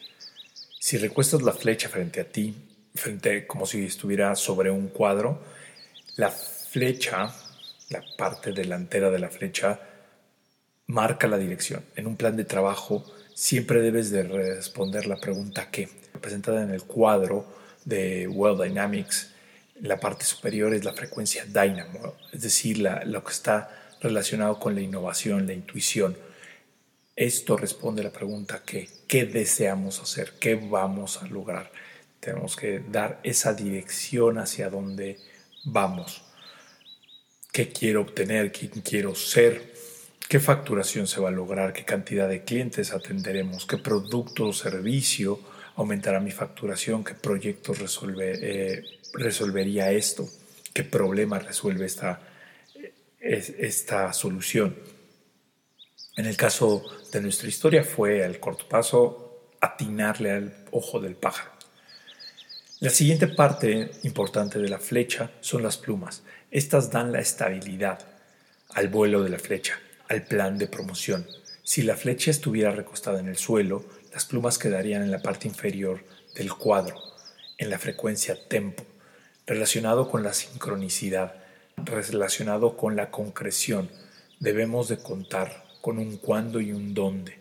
Si 0.78 0.99
recuestas 0.99 1.40
la 1.40 1.52
flecha 1.52 1.88
frente 1.88 2.20
a 2.20 2.25
ti, 2.25 2.54
frente 2.94 3.46
como 3.46 3.64
si 3.64 3.87
estuviera 3.87 4.37
sobre 4.37 4.70
un 4.70 4.88
cuadro, 4.88 5.42
la 6.16 6.30
flecha, 6.30 7.34
la 7.88 8.04
parte 8.18 8.52
delantera 8.52 9.10
de 9.10 9.18
la 9.18 9.30
flecha, 9.30 9.80
marca 10.90 11.28
la 11.28 11.38
dirección. 11.38 11.85
En 11.97 12.06
un 12.06 12.16
plan 12.16 12.37
de 12.37 12.44
trabajo 12.44 13.04
siempre 13.35 13.80
debes 13.80 14.11
de 14.11 14.25
responder 14.25 15.06
la 15.06 15.16
pregunta 15.16 15.70
¿qué? 15.70 15.88
Representada 16.12 16.62
en 16.62 16.70
el 16.70 16.82
cuadro 16.82 17.47
de 17.85 18.26
World 18.28 18.64
Dynamics, 18.64 19.30
la 19.80 19.99
parte 19.99 20.25
superior 20.25 20.75
es 20.75 20.85
la 20.85 20.92
frecuencia 20.92 21.44
dynamo, 21.47 22.14
es 22.32 22.42
decir, 22.42 22.78
lo 22.78 23.25
que 23.25 23.32
está 23.32 23.70
relacionado 24.00 24.59
con 24.59 24.75
la 24.75 24.82
innovación, 24.82 25.47
la 25.47 25.54
intuición. 25.54 26.16
Esto 27.16 27.56
responde 27.56 28.02
a 28.02 28.04
la 28.04 28.12
pregunta 28.12 28.62
¿qué? 28.66 28.88
¿Qué 29.06 29.25
deseamos 29.25 30.00
hacer? 30.00 30.35
¿Qué 30.40 30.56
vamos 30.56 31.23
a 31.23 31.26
lograr? 31.28 31.70
Tenemos 32.18 32.56
que 32.56 32.80
dar 32.80 33.20
esa 33.23 33.54
dirección 33.54 34.38
hacia 34.38 34.68
donde 34.68 35.18
vamos. 35.64 36.23
¿Qué 37.52 37.70
quiero 37.70 38.02
obtener? 38.02 38.52
¿Quién 38.52 38.82
quiero 38.82 39.14
ser? 39.14 39.70
¿Qué 40.30 40.38
facturación 40.38 41.08
se 41.08 41.20
va 41.20 41.30
a 41.30 41.32
lograr? 41.32 41.72
¿Qué 41.72 41.84
cantidad 41.84 42.28
de 42.28 42.44
clientes 42.44 42.92
atenderemos? 42.92 43.66
¿Qué 43.66 43.78
producto 43.78 44.46
o 44.46 44.52
servicio 44.52 45.40
aumentará 45.75 46.20
mi 46.20 46.30
facturación? 46.30 47.02
¿Qué 47.02 47.14
proyecto 47.14 47.75
resolve, 47.75 48.38
eh, 48.40 48.84
resolvería 49.14 49.90
esto? 49.90 50.28
¿Qué 50.72 50.84
problema 50.84 51.40
resuelve 51.40 51.84
esta, 51.84 52.20
esta 53.18 54.12
solución? 54.12 54.76
En 56.16 56.26
el 56.26 56.37
caso 56.37 56.84
de 57.10 57.20
nuestra 57.22 57.49
historia 57.49 57.82
fue 57.82 58.25
al 58.25 58.38
corto 58.38 58.68
paso 58.68 59.49
atinarle 59.60 60.30
al 60.30 60.54
ojo 60.70 61.00
del 61.00 61.16
pájaro. 61.16 61.50
La 62.78 62.90
siguiente 62.90 63.26
parte 63.26 63.90
importante 64.04 64.60
de 64.60 64.68
la 64.68 64.78
flecha 64.78 65.32
son 65.40 65.64
las 65.64 65.76
plumas. 65.76 66.22
Estas 66.52 66.88
dan 66.88 67.10
la 67.10 67.18
estabilidad 67.18 67.99
al 68.68 68.87
vuelo 68.87 69.25
de 69.25 69.30
la 69.30 69.40
flecha, 69.40 69.80
al 70.10 70.26
plan 70.26 70.58
de 70.58 70.66
promoción. 70.66 71.26
Si 71.62 71.80
la 71.80 71.96
flecha 71.96 72.30
estuviera 72.30 72.70
recostada 72.70 73.18
en 73.18 73.28
el 73.28 73.38
suelo, 73.38 73.82
las 74.12 74.26
plumas 74.26 74.58
quedarían 74.58 75.02
en 75.02 75.10
la 75.10 75.22
parte 75.22 75.48
inferior 75.48 76.04
del 76.34 76.52
cuadro, 76.52 77.00
en 77.56 77.70
la 77.70 77.78
frecuencia 77.78 78.36
tempo, 78.46 78.84
relacionado 79.46 80.10
con 80.10 80.22
la 80.22 80.34
sincronicidad, 80.34 81.36
relacionado 81.78 82.76
con 82.76 82.94
la 82.94 83.10
concreción. 83.10 83.88
Debemos 84.38 84.88
de 84.88 84.98
contar 84.98 85.64
con 85.80 85.98
un 85.98 86.18
cuándo 86.18 86.60
y 86.60 86.72
un 86.72 86.92
dónde. 86.92 87.40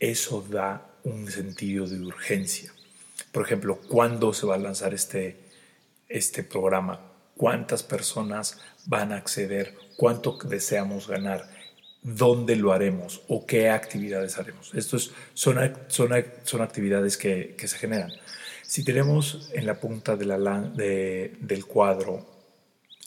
Eso 0.00 0.44
da 0.50 0.90
un 1.04 1.30
sentido 1.30 1.86
de 1.86 2.00
urgencia 2.00 2.72
por 3.36 3.44
ejemplo, 3.44 3.78
cuándo 3.88 4.32
se 4.32 4.46
va 4.46 4.54
a 4.54 4.58
lanzar 4.58 4.94
este, 4.94 5.36
este 6.08 6.42
programa, 6.42 7.00
cuántas 7.36 7.82
personas 7.82 8.58
van 8.86 9.12
a 9.12 9.16
acceder, 9.16 9.74
cuánto 9.98 10.38
deseamos 10.44 11.06
ganar, 11.06 11.46
dónde 12.06 12.54
lo 12.54 12.72
haremos 12.72 13.20
o 13.26 13.44
qué 13.46 13.68
actividades 13.68 14.38
haremos. 14.38 14.72
Estos 14.74 15.12
son, 15.34 15.58
son, 15.88 16.10
son 16.44 16.62
actividades 16.62 17.16
que, 17.16 17.56
que, 17.58 17.66
se 17.66 17.76
generan. 17.76 18.12
Si 18.62 18.84
tenemos 18.84 19.50
en 19.52 19.66
la 19.66 19.80
punta 19.80 20.16
del 20.16 21.66
cuadro 21.66 22.24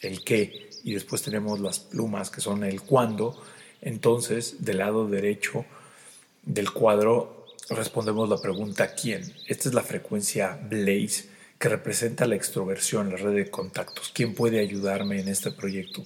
el 0.01 0.21
qué 0.25 0.69
y 0.83 0.93
después 0.93 1.21
tenemos 1.21 1.61
las 1.61 1.79
plumas 1.79 2.29
que 2.29 2.41
son 2.41 2.65
el 2.65 2.81
cuándo, 2.81 3.41
entonces 3.81 4.65
del 4.65 4.79
lado 4.79 5.07
derecho 5.07 5.65
del 6.43 6.71
cuadro 6.71 7.45
respondemos 7.69 8.27
la 8.27 8.37
pregunta 8.37 8.95
¿quién? 8.95 9.33
Esta 9.47 9.69
es 9.69 9.75
la 9.75 9.83
frecuencia 9.83 10.59
Blaze 10.69 11.29
que 11.57 11.69
representa 11.69 12.25
la 12.25 12.35
extroversión, 12.35 13.11
la 13.11 13.17
red 13.17 13.33
de 13.33 13.49
contactos. 13.49 14.11
¿Quién 14.13 14.33
puede 14.33 14.59
ayudarme 14.59 15.21
en 15.21 15.29
este 15.29 15.51
proyecto? 15.51 16.03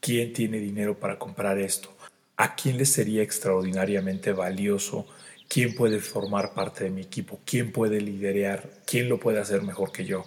¿Quién 0.00 0.32
tiene 0.32 0.58
dinero 0.58 0.98
para 0.98 1.18
comprar 1.18 1.58
esto? 1.58 1.93
¿A 2.36 2.56
quién 2.56 2.78
le 2.78 2.84
sería 2.84 3.22
extraordinariamente 3.22 4.32
valioso? 4.32 5.06
¿Quién 5.48 5.74
puede 5.74 6.00
formar 6.00 6.54
parte 6.54 6.84
de 6.84 6.90
mi 6.90 7.02
equipo? 7.02 7.40
¿Quién 7.44 7.70
puede 7.72 8.00
liderar? 8.00 8.68
¿Quién 8.86 9.08
lo 9.08 9.20
puede 9.20 9.40
hacer 9.40 9.62
mejor 9.62 9.92
que 9.92 10.04
yo? 10.04 10.24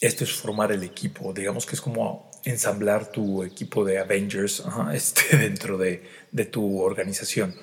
Esto 0.00 0.24
es 0.24 0.32
formar 0.32 0.72
el 0.72 0.82
equipo. 0.82 1.32
Digamos 1.32 1.66
que 1.66 1.76
es 1.76 1.80
como 1.80 2.30
ensamblar 2.44 3.12
tu 3.12 3.44
equipo 3.44 3.84
de 3.84 3.98
Avengers 3.98 4.64
este, 4.92 5.36
dentro 5.36 5.78
de, 5.78 6.02
de 6.32 6.44
tu 6.46 6.80
organización 6.80 7.54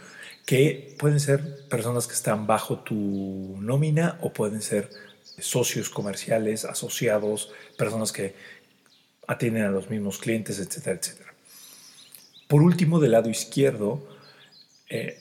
que 0.48 0.96
pueden 0.98 1.20
ser 1.20 1.67
personas 1.67 2.08
que 2.08 2.13
están 2.13 2.48
bajo 2.48 2.79
tu 2.79 3.58
nómina 3.60 4.17
o 4.22 4.32
pueden 4.32 4.62
ser 4.62 4.89
socios 5.38 5.89
comerciales, 5.89 6.63
asociados, 6.63 7.51
personas 7.77 8.13
que 8.13 8.34
atienden 9.27 9.63
a 9.63 9.72
los 9.72 9.89
mismos 9.89 10.17
clientes, 10.20 10.58
etcétera, 10.60 10.96
etcétera. 10.96 11.27
Por 12.48 12.62
último, 12.62 13.00
del 13.00 13.12
lado 13.12 13.30
izquierdo, 13.30 14.08
eh, 14.89 15.18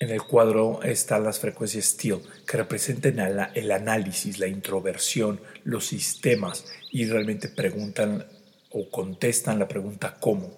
en 0.00 0.10
el 0.10 0.22
cuadro 0.22 0.82
están 0.82 1.24
las 1.24 1.38
frecuencias 1.38 1.84
STEEL, 1.84 2.20
que 2.46 2.56
representan 2.56 3.18
el 3.54 3.70
análisis, 3.70 4.38
la 4.38 4.46
introversión, 4.46 5.40
los 5.64 5.86
sistemas 5.86 6.66
y 6.90 7.06
realmente 7.06 7.48
preguntan 7.48 8.26
o 8.70 8.90
contestan 8.90 9.58
la 9.58 9.68
pregunta 9.68 10.16
¿cómo? 10.18 10.52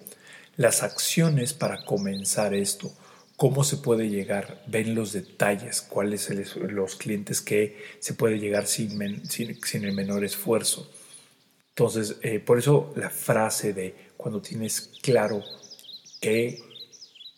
Las 0.55 0.81
acciones 0.81 1.53
para 1.53 1.85
comenzar 1.85 2.55
esto 2.55 2.91
cómo 3.37 3.63
se 3.63 3.77
puede 3.77 4.09
llegar, 4.09 4.63
ven 4.67 4.95
los 4.95 5.13
detalles, 5.13 5.81
cuáles 5.81 6.21
son 6.21 6.75
los 6.75 6.95
clientes 6.95 7.39
que 7.39 7.77
se 7.99 8.15
puede 8.15 8.39
llegar 8.39 8.65
sin, 8.65 9.23
sin, 9.29 9.85
el 9.85 9.93
menor 9.93 10.25
esfuerzo. 10.25 10.91
Entonces, 11.77 12.17
eh, 12.23 12.39
por 12.39 12.57
eso 12.57 12.91
la 12.95 13.11
frase 13.11 13.71
de 13.71 13.93
cuando 14.17 14.41
tienes 14.41 14.89
claro 15.03 15.43
qué 16.19 16.59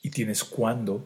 y 0.01 0.11
tienes 0.11 0.45
cuándo, 0.45 1.05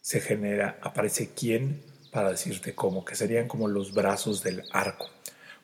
se 0.00 0.22
genera, 0.22 0.78
aparece 0.80 1.34
quién 1.34 1.82
para 2.10 2.30
decirte 2.30 2.74
cómo, 2.74 3.04
que 3.04 3.14
serían 3.14 3.46
como 3.46 3.68
los 3.68 3.92
brazos 3.92 4.42
del 4.42 4.62
arco. 4.72 5.10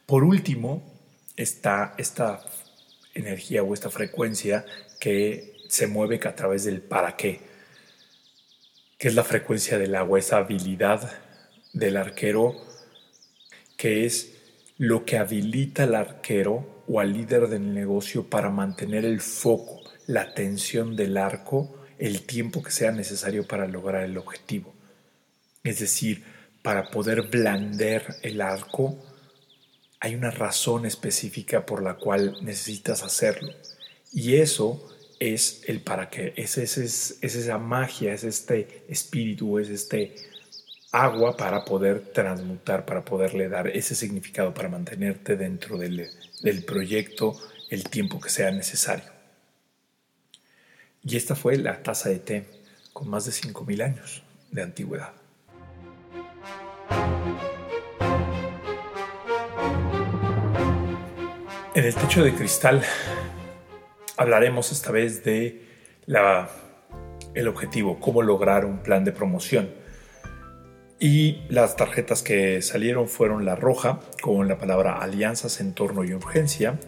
Por 0.05 0.23
último, 0.23 0.83
está 1.35 1.95
esta 1.97 2.45
energía 3.15 3.63
o 3.63 3.73
esta 3.73 3.89
frecuencia 3.89 4.67
que 5.01 5.57
se 5.71 5.87
mueve 5.87 6.21
a 6.23 6.37
través 6.37 6.65
del 6.65 6.83
para 6.83 7.17
qué 7.17 7.41
que 8.99 9.09
es 9.09 9.15
la 9.15 9.25
frecuencia 9.25 9.79
del 9.79 9.95
agua, 9.95 10.19
esa 10.19 10.37
habilidad 10.37 11.11
del 11.73 11.97
arquero, 11.97 12.55
que 13.77 14.05
es 14.05 14.35
lo 14.79 15.05
que 15.05 15.17
habilita 15.19 15.83
al 15.83 15.97
arquero 15.97 16.82
o 16.93 17.01
al 17.01 17.15
líder 17.15 17.49
del 17.49 17.73
negocio 17.73 18.29
para 18.29 18.51
mantener 18.51 19.07
el 19.07 19.23
foco, 19.23 19.81
la 20.07 20.21
atención 20.21 20.95
del 20.95 21.17
arco, 21.17 21.75
el 21.99 22.27
tiempo 22.27 22.63
que 22.63 22.71
sea 22.71 22.93
necesario 22.93 23.47
para 23.49 23.67
lograr 23.67 24.03
el 24.03 24.19
objetivo. 24.19 24.75
Es 25.65 25.79
decir, 25.79 26.23
para 26.61 26.91
poder 26.91 27.23
blander 27.23 28.17
el 28.21 28.43
arco, 28.43 28.99
hay 30.01 30.15
una 30.15 30.31
razón 30.31 30.85
específica 30.85 31.65
por 31.65 31.83
la 31.83 31.95
cual 31.95 32.37
necesitas 32.43 33.03
hacerlo. 33.03 33.55
Y 34.13 34.35
eso 34.35 34.87
es 35.19 35.63
el 35.69 35.81
para 35.81 36.11
qué, 36.11 36.35
es, 36.37 36.59
es, 36.59 37.19
esa 37.23 37.57
magia, 37.57 38.13
es 38.13 38.25
este 38.25 38.85
espíritu, 38.89 39.59
es 39.59 39.71
este 39.71 40.15
agua 40.93 41.37
para 41.37 41.65
poder 41.65 42.13
transmutar, 42.13 42.85
para 42.85 43.05
poderle 43.05 43.49
dar 43.49 43.69
ese 43.69 43.95
significado, 43.95 44.53
para 44.53 44.69
mantenerte 44.69 45.37
dentro 45.37 45.79
del, 45.79 46.09
del 46.43 46.65
proyecto 46.65 47.35
el 47.71 47.85
tiempo 47.85 48.21
que 48.21 48.29
sea 48.29 48.51
necesario. 48.51 49.11
Y 51.03 51.17
esta 51.17 51.35
fue 51.35 51.57
la 51.57 51.83
taza 51.83 52.11
de 52.11 52.19
té 52.19 52.45
con 52.93 53.09
más 53.09 53.25
de 53.25 53.33
5.000 53.33 53.83
años 53.83 54.23
de 54.51 54.63
antigüedad. 54.63 55.13
En 61.75 61.85
el 61.87 61.95
techo 61.95 62.23
de 62.23 62.35
cristal 62.35 62.83
hablaremos 64.19 64.71
esta 64.71 64.93
vez 64.93 65.25
de 65.25 65.67
la, 66.05 66.51
el 67.33 67.49
objetivo, 67.49 67.99
cómo 67.99 68.23
lograr 68.23 68.67
un 68.67 68.83
plan 68.83 69.05
de 69.05 69.13
promoción. 69.13 69.82
Y 71.05 71.43
las 71.49 71.75
tarjetas 71.75 72.23
que 72.23 72.63
salieron 72.63 73.09
fueron 73.09 73.45
la 73.45 73.57
roja 73.57 73.99
con 74.21 74.47
la 74.47 74.59
palabra 74.59 74.99
alianzas, 74.99 75.61
entorno 75.61 76.05
y 76.05 76.15
urgencia, 76.15 76.79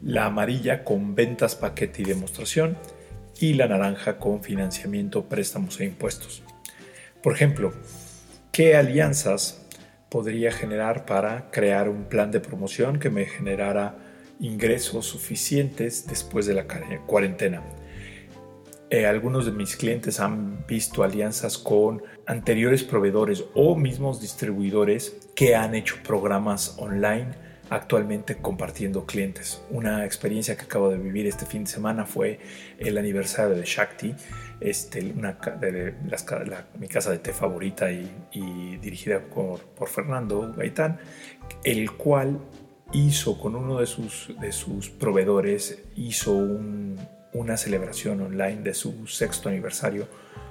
la 0.00 0.26
amarilla 0.26 0.84
con 0.84 1.16
ventas, 1.16 1.56
paquete 1.56 2.02
y 2.02 2.04
demostración 2.04 2.78
y 3.40 3.54
la 3.54 3.66
naranja 3.66 4.18
con 4.18 4.44
financiamiento, 4.44 5.24
préstamos 5.24 5.80
e 5.80 5.86
impuestos. 5.86 6.44
Por 7.20 7.32
ejemplo, 7.32 7.72
¿qué 8.52 8.76
alianzas 8.76 9.66
podría 10.08 10.52
generar 10.52 11.04
para 11.04 11.50
crear 11.50 11.88
un 11.88 12.04
plan 12.04 12.30
de 12.30 12.38
promoción 12.38 13.00
que 13.00 13.10
me 13.10 13.24
generara 13.26 13.96
ingresos 14.38 15.06
suficientes 15.06 16.06
después 16.06 16.46
de 16.46 16.54
la 16.54 16.66
cuarentena. 17.06 17.62
Eh, 18.92 19.06
algunos 19.06 19.46
de 19.46 19.52
mis 19.52 19.74
clientes 19.74 20.20
han 20.20 20.66
visto 20.66 21.02
alianzas 21.02 21.56
con 21.56 22.02
anteriores 22.26 22.84
proveedores 22.84 23.42
o 23.54 23.74
mismos 23.74 24.20
distribuidores 24.20 25.16
que 25.34 25.56
han 25.56 25.74
hecho 25.74 25.96
programas 26.04 26.76
online 26.76 27.30
actualmente 27.70 28.36
compartiendo 28.36 29.06
clientes. 29.06 29.62
Una 29.70 30.04
experiencia 30.04 30.58
que 30.58 30.64
acabo 30.64 30.90
de 30.90 30.98
vivir 30.98 31.26
este 31.26 31.46
fin 31.46 31.64
de 31.64 31.70
semana 31.70 32.04
fue 32.04 32.38
el 32.78 32.98
aniversario 32.98 33.56
de 33.56 33.64
Shakti, 33.64 34.14
este, 34.60 35.10
una 35.16 35.38
de 35.58 35.94
mi 36.78 36.86
casa 36.86 37.12
de 37.12 37.18
té 37.18 37.32
favorita 37.32 37.90
y, 37.90 38.76
dirigida 38.76 39.20
por, 39.20 39.88
Fernando 39.88 40.52
Gaitán, 40.54 40.98
el 41.64 41.92
cual 41.92 42.40
hizo 42.92 43.40
con 43.40 43.56
uno 43.56 43.80
de 43.80 43.86
sus, 43.86 44.34
de 44.38 44.52
sus 44.52 44.90
proveedores, 44.90 45.82
hizo 45.96 46.34
una 47.32 47.56
celebración 47.56 48.20
online 48.20 48.62
de 48.62 48.74
su 48.74 49.06
sexto 49.06 49.48
aniversario, 49.48 50.06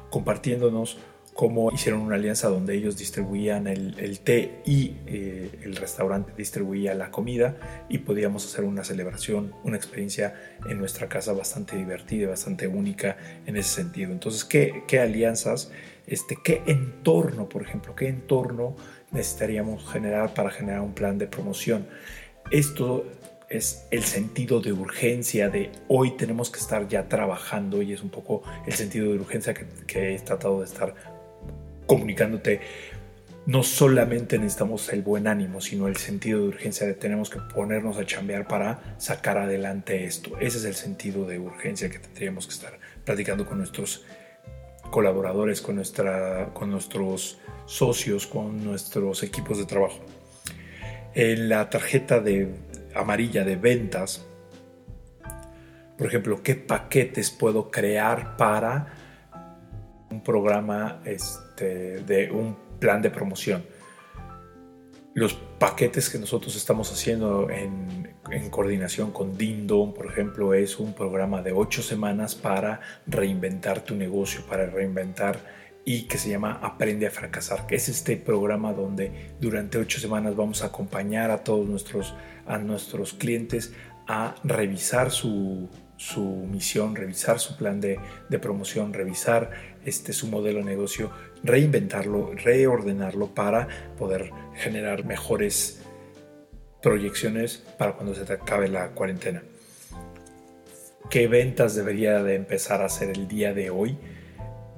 compartiéndonos 0.10 0.98
cómo 1.34 1.72
hicieron 1.72 2.02
una 2.02 2.16
alianza 2.16 2.50
donde 2.50 2.76
ellos 2.76 2.98
distribuían 2.98 3.68
el, 3.68 4.20
té 4.20 4.62
y 4.66 4.98
eh, 5.08 5.60
el 5.64 5.76
restaurante 5.76 6.34
distribuía 6.38 6.94
la 6.94 7.10
comida 7.10 7.86
y 7.90 8.00
podíamos 8.00 8.46
hacer 8.46 8.66
una 8.66 8.84
celebración, 8.84 9.54
una 9.64 9.78
experiencia 9.78 10.36
en 10.68 10.78
nuestra 10.78 11.08
casa 11.08 11.34
bastante 11.34 11.78
divertida, 11.78 12.30
bastante 12.30 12.68
única 12.68 13.18
en 13.46 13.56
ese 13.56 13.70
sentido. 13.76 14.12
Entonces, 14.12 14.44
¿qué, 14.44 14.84
qué 14.88 15.00
alianzas, 15.00 15.72
este, 16.06 16.38
qué 16.44 16.64
entorno, 16.66 17.48
por 17.48 17.62
ejemplo, 17.62 17.96
qué 17.96 18.10
entorno 18.10 18.76
necesitaríamos 19.12 19.90
generar 19.90 20.34
para 20.34 20.52
generar 20.52 20.82
un 20.82 20.94
plan 20.94 21.18
de 21.18 21.28
promoción? 21.28 21.88
Esto 22.52 23.06
es 23.52 23.86
el 23.92 24.04
sentido 24.04 24.62
de 24.62 24.72
urgencia 24.72 25.50
de 25.50 25.72
hoy 25.88 26.12
tenemos 26.12 26.50
que 26.50 26.60
estar 26.60 26.88
ya 26.88 27.10
trabajando 27.10 27.82
y 27.82 27.94
es 27.94 28.02
un 28.02 28.10
poco 28.10 28.44
el 28.66 28.74
sentido 28.74 29.12
de 29.12 29.20
urgencia 29.20 29.54
que, 29.54 29.66
que 29.86 30.16
he 30.16 30.20
tratado 30.20 30.60
de 30.60 30.66
estar 30.66 30.96
comunicándote, 31.86 32.62
no 33.46 33.64
solamente 33.64 34.38
necesitamos 34.38 34.94
el 34.94 35.02
buen 35.02 35.28
ánimo, 35.28 35.60
sino 35.60 35.88
el 35.88 35.98
sentido 35.98 36.40
de 36.40 36.48
urgencia 36.48 36.88
de 36.88 36.94
tenemos 36.94 37.30
que 37.30 37.40
ponernos 37.54 37.98
a 37.98 38.06
chambear 38.06 38.48
para 38.48 38.96
sacar 38.98 39.38
adelante 39.38 40.06
esto. 40.06 40.38
Ese 40.40 40.60
es 40.60 40.66
el 40.66 40.76
sentido 40.76 41.26
de 41.26 41.40
urgencia 41.40 41.90
que 41.90 42.00
tendríamos 42.00 42.48
que 42.48 42.54
estar 42.54 42.80
platicando 43.04 43.46
con 43.46 43.58
nuestros 43.58 44.06
colaboradores, 44.92 45.62
con, 45.62 45.76
nuestra, 45.76 46.54
con 46.54 46.70
nuestros 46.70 47.40
socios, 47.66 48.28
con 48.28 48.64
nuestros 48.64 49.24
equipos 49.24 49.58
de 49.58 49.66
trabajo. 49.66 50.00
En 51.14 51.50
la 51.50 51.70
tarjeta 51.70 52.22
de 52.22 52.48
amarilla 52.96 53.44
de 53.44 53.56
ventas, 53.56 54.26
por 55.98 56.08
ejemplo, 56.08 56.42
¿qué 56.42 56.56
paquetes 56.56 57.30
puedo 57.30 57.70
crear 57.70 58.36
para 58.38 58.94
un 60.12 60.22
programa 60.22 61.02
este, 61.06 62.00
de 62.04 62.32
un 62.32 62.56
plan 62.80 63.02
de 63.02 63.10
promoción. 63.10 63.64
Los 65.14 65.34
paquetes 65.34 66.10
que 66.10 66.18
nosotros 66.18 66.56
estamos 66.56 66.92
haciendo 66.92 67.50
en, 67.50 68.14
en 68.32 68.50
coordinación 68.50 69.12
con 69.12 69.38
Dindon, 69.38 69.94
por 69.94 70.06
ejemplo, 70.08 70.54
es 70.54 70.80
un 70.80 70.94
programa 70.94 71.42
de 71.42 71.52
ocho 71.52 71.82
semanas 71.82 72.36
para 72.36 72.80
reinventar 73.08 73.82
tu 73.82 73.96
negocio, 73.96 74.46
para 74.48 74.66
reinventar 74.68 75.61
y 75.86 76.04
que 76.04 76.18
se 76.18 76.30
llama 76.30 76.60
Aprende 76.62 77.08
a 77.08 77.12
fracasar, 77.12 77.66
que 77.66 77.76
es 77.76 77.90
este 77.90 78.18
programa 78.18 78.74
donde 78.74 79.32
durante 79.40 79.78
ocho 79.78 80.00
semanas 80.00 80.36
vamos 80.36 80.64
a 80.64 80.68
acompañar 80.68 81.32
a 81.32 81.44
todos 81.44 81.68
nuestros, 81.68 82.14
a 82.46 82.58
nuestros 82.58 83.14
clientes 83.14 83.74
a 84.08 84.36
revisar 84.44 85.12
su, 85.12 85.70
su 85.98 86.24
misión, 86.24 86.96
revisar 86.96 87.40
su 87.40 87.56
plan 87.56 87.80
de, 87.80 88.00
promoción, 88.42 88.94
revisar 88.94 89.52
este, 89.86 90.14
su 90.14 90.28
modelo 90.28 90.60
de 90.60 90.66
negocio, 90.66 91.12
reinventarlo, 91.44 92.34
reordenarlo 92.34 93.34
para 93.36 93.68
poder 93.98 94.32
generar 94.56 95.06
mejores 95.06 95.84
proyecciones 96.82 97.64
para 97.78 97.94
cuando 97.94 98.16
se 98.16 98.34
acabe 98.34 98.68
la 98.68 98.90
cuarentena. 98.90 99.44
¿Qué 101.10 101.28
ventas 101.28 101.76
debería 101.76 102.24
de 102.24 102.36
empezar 102.36 102.82
a 102.82 102.86
hacer 102.86 103.10
el 103.10 103.28
día 103.28 103.54
de 103.54 103.70
hoy 103.70 103.98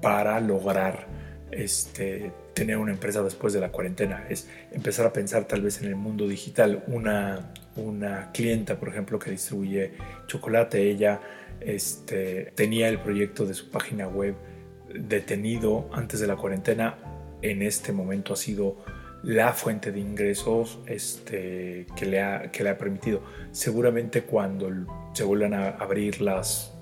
para 0.04 0.40
lograr 0.40 1.08
este, 1.52 2.32
tener 2.54 2.78
una 2.78 2.92
empresa 2.92 3.24
después 3.24 3.54
de 3.54 3.60
la 3.60 3.72
cuarentena? 3.72 4.28
Es 4.30 4.48
empezar 4.72 5.08
a 5.08 5.14
pensar 5.14 5.46
tal 5.46 5.62
vez 5.62 5.82
en 5.82 5.88
el 5.88 5.96
mundo 5.96 6.28
digital. 6.28 6.84
Una, 6.88 7.54
una 7.76 8.32
clienta, 8.32 8.80
por 8.80 8.90
ejemplo, 8.90 9.18
que 9.18 9.32
distribuye 9.32 9.94
chocolate, 10.28 10.92
ella 10.92 11.20
este, 11.60 12.52
tenía 12.56 12.90
el 12.90 13.00
proyecto 13.00 13.46
de 13.46 13.54
su 13.54 13.72
página 13.72 14.08
web 14.08 14.36
detenido 14.94 15.90
antes 15.94 16.20
de 16.20 16.28
la 16.28 16.36
cuarentena. 16.36 16.98
En 17.42 17.62
este 17.62 17.92
momento 17.92 18.34
ha 18.34 18.38
sido 18.38 18.78
la 19.24 19.54
fuente 19.54 19.92
de 19.92 20.00
ingresos 20.00 20.80
este, 20.86 21.88
que, 21.96 22.06
le 22.06 22.22
ha, 22.22 22.52
que 22.52 22.64
le 22.64 22.70
ha 22.70 22.78
permitido. 22.78 23.22
Seguramente 23.52 24.24
cuando 24.24 24.70
se 25.14 25.24
vuelvan 25.24 25.54
a 25.54 25.70
abrir 25.70 26.22
las, 26.22 26.73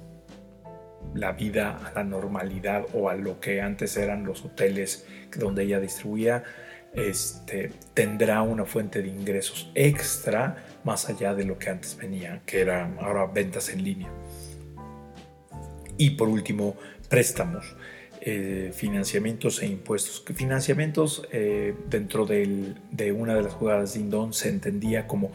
la 1.13 1.33
vida 1.33 1.79
a 1.85 1.93
la 1.93 2.03
normalidad 2.03 2.85
o 2.93 3.09
a 3.09 3.15
lo 3.15 3.39
que 3.39 3.61
antes 3.61 3.97
eran 3.97 4.25
los 4.25 4.45
hoteles 4.45 5.05
donde 5.37 5.63
ella 5.63 5.79
distribuía, 5.79 6.43
este, 6.93 7.71
tendrá 7.93 8.41
una 8.41 8.65
fuente 8.65 9.01
de 9.01 9.07
ingresos 9.07 9.71
extra 9.75 10.65
más 10.83 11.09
allá 11.09 11.33
de 11.33 11.45
lo 11.45 11.57
que 11.57 11.69
antes 11.69 11.95
venía, 11.97 12.41
que 12.45 12.61
era 12.61 12.93
ahora 12.99 13.25
ventas 13.27 13.69
en 13.69 13.83
línea. 13.83 14.09
Y 15.97 16.11
por 16.11 16.27
último, 16.27 16.75
préstamos, 17.09 17.75
eh, 18.21 18.71
financiamientos 18.73 19.61
e 19.61 19.67
impuestos. 19.67 20.23
Financiamientos 20.35 21.27
eh, 21.31 21.75
dentro 21.89 22.25
de 22.25 23.11
una 23.15 23.35
de 23.35 23.41
las 23.41 23.53
jugadas 23.53 23.93
de 23.93 23.99
Indon 23.99 24.33
se 24.33 24.49
entendía 24.49 25.07
como 25.07 25.31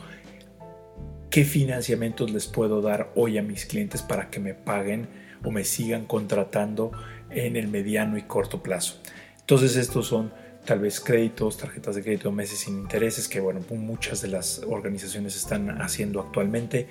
qué 1.31 1.45
financiamientos 1.45 2.31
les 2.31 2.47
puedo 2.47 2.81
dar 2.81 3.13
hoy 3.15 3.39
a 3.39 3.43
mis 3.43 3.67
clientes 3.67 4.03
para 4.03 4.31
que 4.31 4.41
me 4.41 4.55
paguen 4.55 5.09
o 5.45 5.51
me 5.51 5.65
sigan 5.65 6.07
contratando 6.07 6.93
en 7.31 7.57
el 7.57 7.69
mediano 7.69 8.19
y 8.19 8.23
corto 8.23 8.63
plazo. 8.63 9.01
Entonces 9.41 9.77
estos 9.77 10.07
son 10.07 10.33
tal 10.65 10.81
vez 10.81 11.01
créditos, 11.01 11.57
tarjetas 11.57 11.95
de 11.95 12.03
crédito, 12.03 12.33
meses 12.33 12.59
sin 12.59 12.79
intereses, 12.79 13.29
que 13.29 13.41
bueno, 13.41 13.61
muchas 13.71 14.21
de 14.21 14.29
las 14.29 14.63
organizaciones 14.67 15.37
están 15.37 15.81
haciendo 15.81 16.21
actualmente. 16.21 16.89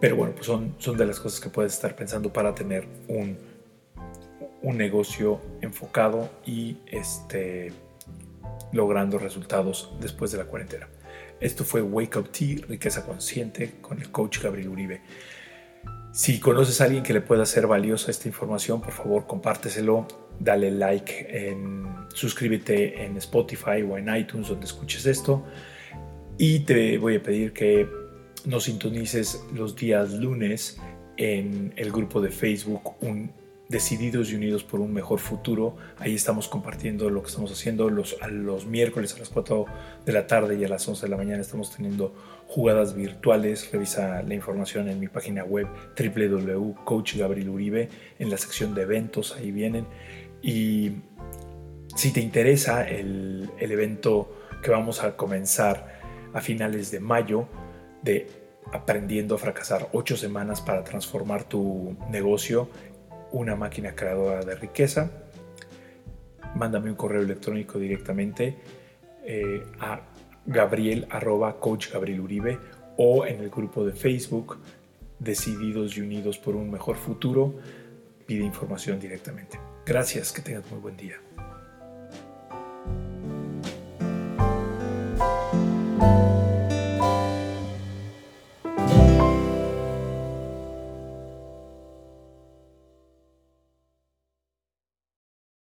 Pero 0.00 0.16
bueno, 0.16 0.34
pues 0.34 0.46
son, 0.46 0.74
son 0.78 0.96
de 0.96 1.06
las 1.06 1.18
cosas 1.18 1.40
que 1.40 1.48
puedes 1.48 1.72
estar 1.72 1.96
pensando 1.96 2.32
para 2.32 2.54
tener 2.54 2.86
un, 3.08 3.38
un 4.62 4.76
negocio 4.76 5.40
enfocado 5.62 6.30
y 6.44 6.76
este, 6.86 7.72
logrando 8.72 9.18
resultados 9.18 9.94
después 10.00 10.30
de 10.32 10.38
la 10.38 10.44
cuarentena. 10.44 10.88
Esto 11.40 11.64
fue 11.64 11.82
Wake 11.82 12.18
Up 12.18 12.30
Tea, 12.30 12.58
Riqueza 12.68 13.04
Consciente, 13.04 13.74
con 13.80 14.00
el 14.00 14.10
coach 14.10 14.40
Gabriel 14.42 14.68
Uribe. 14.68 15.00
Si 16.14 16.38
conoces 16.38 16.80
a 16.80 16.84
alguien 16.84 17.02
que 17.02 17.12
le 17.12 17.20
pueda 17.20 17.44
ser 17.44 17.66
valiosa 17.66 18.12
esta 18.12 18.28
información, 18.28 18.80
por 18.80 18.92
favor 18.92 19.26
compárteselo, 19.26 20.06
dale 20.38 20.70
like, 20.70 21.56
suscríbete 22.14 23.04
en 23.04 23.16
Spotify 23.16 23.82
o 23.82 23.98
en 23.98 24.14
iTunes 24.14 24.46
donde 24.46 24.64
escuches 24.64 25.06
esto. 25.06 25.44
Y 26.38 26.60
te 26.60 26.98
voy 26.98 27.16
a 27.16 27.22
pedir 27.24 27.52
que 27.52 27.88
nos 28.44 28.62
sintonices 28.62 29.42
los 29.52 29.74
días 29.74 30.12
lunes 30.12 30.78
en 31.16 31.72
el 31.74 31.90
grupo 31.90 32.20
de 32.20 32.30
Facebook 32.30 32.92
un 33.00 33.32
decididos 33.68 34.30
y 34.30 34.36
unidos 34.36 34.62
por 34.62 34.78
un 34.78 34.92
mejor 34.92 35.18
futuro. 35.18 35.76
Ahí 35.98 36.14
estamos 36.14 36.46
compartiendo 36.46 37.10
lo 37.10 37.22
que 37.22 37.28
estamos 37.28 37.50
haciendo. 37.50 37.90
Los, 37.90 38.16
los 38.30 38.66
miércoles 38.66 39.14
a 39.16 39.18
las 39.18 39.30
4 39.30 39.66
de 40.06 40.12
la 40.12 40.28
tarde 40.28 40.56
y 40.56 40.64
a 40.64 40.68
las 40.68 40.86
11 40.86 41.06
de 41.06 41.10
la 41.10 41.16
mañana 41.16 41.40
estamos 41.40 41.74
teniendo 41.74 42.14
jugadas 42.54 42.94
virtuales. 42.94 43.72
Revisa 43.72 44.22
la 44.22 44.32
información 44.32 44.88
en 44.88 45.00
mi 45.00 45.08
página 45.08 45.42
web 45.42 45.66
www.coachgabrieluribe 45.98 47.88
en 48.20 48.30
la 48.30 48.38
sección 48.38 48.76
de 48.76 48.82
eventos. 48.82 49.34
Ahí 49.36 49.50
vienen. 49.50 49.86
Y 50.40 50.92
si 51.96 52.12
te 52.12 52.20
interesa 52.20 52.88
el, 52.88 53.50
el 53.58 53.72
evento 53.72 54.36
que 54.62 54.70
vamos 54.70 55.02
a 55.02 55.16
comenzar 55.16 55.98
a 56.32 56.40
finales 56.40 56.92
de 56.92 57.00
mayo 57.00 57.48
de 58.02 58.28
aprendiendo 58.72 59.34
a 59.34 59.38
fracasar, 59.38 59.88
ocho 59.92 60.16
semanas 60.16 60.60
para 60.60 60.84
transformar 60.84 61.42
tu 61.44 61.96
negocio 62.08 62.68
una 63.32 63.56
máquina 63.56 63.96
creadora 63.96 64.44
de 64.44 64.54
riqueza, 64.54 65.10
mándame 66.54 66.90
un 66.90 66.96
correo 66.96 67.22
electrónico 67.22 67.80
directamente 67.80 68.56
eh, 69.24 69.64
a 69.80 70.02
gabriel 70.46 71.06
arroba 71.10 71.58
coach 71.58 71.92
Gabriel 71.92 72.20
Uribe 72.20 72.58
o 72.96 73.26
en 73.26 73.40
el 73.40 73.50
grupo 73.50 73.84
de 73.84 73.92
Facebook 73.92 74.58
Decididos 75.18 75.96
y 75.96 76.00
Unidos 76.00 76.38
por 76.38 76.56
un 76.56 76.70
Mejor 76.70 76.96
Futuro. 76.96 77.54
Pide 78.26 78.44
información 78.44 78.98
directamente. 79.00 79.58
Gracias, 79.86 80.32
que 80.32 80.42
tengas 80.42 80.70
muy 80.70 80.80
buen 80.80 80.96
día. 80.96 81.16